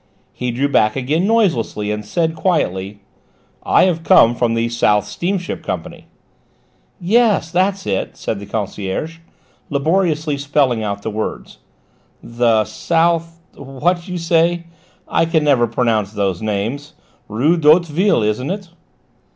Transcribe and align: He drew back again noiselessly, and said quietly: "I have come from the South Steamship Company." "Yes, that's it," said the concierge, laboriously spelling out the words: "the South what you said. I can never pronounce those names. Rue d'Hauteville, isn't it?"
He 0.33 0.49
drew 0.49 0.67
back 0.67 0.95
again 0.95 1.27
noiselessly, 1.27 1.91
and 1.91 2.03
said 2.03 2.35
quietly: 2.35 3.01
"I 3.61 3.83
have 3.83 4.03
come 4.03 4.33
from 4.33 4.55
the 4.55 4.67
South 4.67 5.05
Steamship 5.05 5.63
Company." 5.63 6.07
"Yes, 6.99 7.51
that's 7.51 7.85
it," 7.85 8.17
said 8.17 8.39
the 8.39 8.47
concierge, 8.47 9.19
laboriously 9.69 10.39
spelling 10.39 10.81
out 10.81 11.03
the 11.03 11.11
words: 11.11 11.59
"the 12.23 12.65
South 12.65 13.41
what 13.55 14.07
you 14.07 14.17
said. 14.17 14.63
I 15.07 15.25
can 15.27 15.43
never 15.43 15.67
pronounce 15.67 16.13
those 16.13 16.41
names. 16.41 16.93
Rue 17.29 17.55
d'Hauteville, 17.55 18.23
isn't 18.23 18.49
it?" 18.49 18.69